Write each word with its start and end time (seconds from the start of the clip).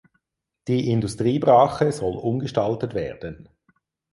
Die 0.67 0.89
Industriebrache 0.89 1.91
soll 1.91 2.15
umgestaltet 2.17 2.95
werden. 2.95 3.49